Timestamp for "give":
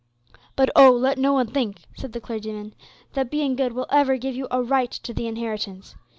4.17-4.33